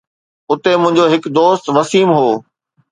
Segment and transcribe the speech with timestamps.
[0.51, 2.29] اتي منهنجو هڪ دوست وسيم هو